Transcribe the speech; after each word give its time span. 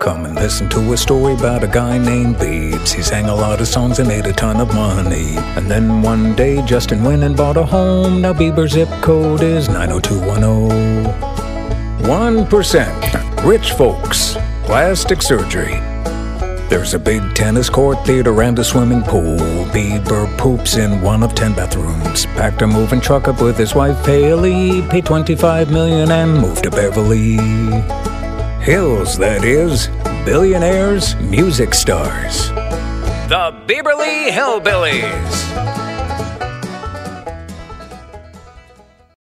Come 0.00 0.24
and 0.24 0.34
listen 0.34 0.66
to 0.70 0.94
a 0.94 0.96
story 0.96 1.34
about 1.34 1.62
a 1.62 1.66
guy 1.66 1.98
named 1.98 2.36
Biebs. 2.36 2.94
He 2.94 3.02
sang 3.02 3.26
a 3.26 3.34
lot 3.34 3.60
of 3.60 3.68
songs 3.68 3.98
and 3.98 4.08
made 4.08 4.24
a 4.24 4.32
ton 4.32 4.58
of 4.58 4.74
money. 4.74 5.36
And 5.58 5.70
then 5.70 6.00
one 6.00 6.34
day, 6.34 6.62
Justin 6.64 7.04
went 7.04 7.22
and 7.22 7.36
bought 7.36 7.58
a 7.58 7.66
home. 7.66 8.22
Now 8.22 8.32
Bieber's 8.32 8.72
zip 8.72 8.88
code 9.02 9.42
is 9.42 9.68
90210. 9.68 11.04
1%. 12.02 13.44
Rich 13.44 13.72
folks. 13.72 14.38
Plastic 14.64 15.20
surgery. 15.20 15.78
There's 16.70 16.94
a 16.94 16.98
big 16.98 17.34
tennis 17.34 17.68
court, 17.68 18.02
theater, 18.06 18.40
and 18.40 18.58
a 18.58 18.64
swimming 18.64 19.02
pool. 19.02 19.36
Bieber 19.66 20.34
poops 20.38 20.78
in 20.78 21.02
one 21.02 21.22
of 21.22 21.34
ten 21.34 21.52
bathrooms. 21.52 22.24
Packed 22.24 22.62
a 22.62 22.66
moving 22.66 23.02
truck 23.02 23.28
up 23.28 23.42
with 23.42 23.58
his 23.58 23.74
wife 23.74 24.02
Hailey. 24.06 24.80
Paid 24.88 25.04
25 25.04 25.70
million 25.70 26.10
and 26.10 26.40
moved 26.40 26.62
to 26.64 26.70
Beverly 26.70 27.36
Hills. 28.70 29.18
That 29.18 29.44
is, 29.44 29.88
billionaires, 30.24 31.16
music 31.16 31.74
stars. 31.74 32.50
The 33.28 33.50
Bieberly 33.66 34.28
Hillbillies. 34.28 35.69